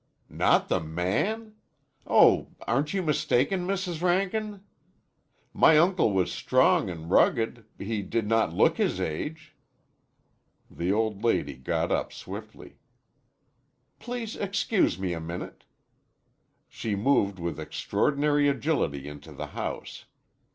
"Not 0.31 0.67
the 0.67 0.79
man! 0.79 1.57
Oh, 2.07 2.47
aren't 2.65 2.91
you 2.91 3.03
mistaken, 3.03 3.67
Mrs. 3.67 4.01
Rankin? 4.01 4.61
My 5.53 5.77
uncle 5.77 6.11
was 6.11 6.31
strong 6.31 6.89
and 6.89 7.11
rugged. 7.11 7.65
He 7.77 8.01
did 8.01 8.25
not 8.27 8.51
look 8.51 8.77
his 8.77 8.99
age." 8.99 9.53
The 10.71 10.91
old 10.91 11.23
lady 11.23 11.53
got 11.53 11.91
up 11.91 12.11
swiftly. 12.11 12.77
"Please 13.99 14.35
excuse 14.35 14.97
me 14.97 15.13
a 15.13 15.19
minute." 15.19 15.65
She 16.67 16.95
moved 16.95 17.37
with 17.37 17.59
extraordinary 17.59 18.47
agility 18.49 19.07
into 19.07 19.31
the 19.31 19.45
house. 19.53 20.05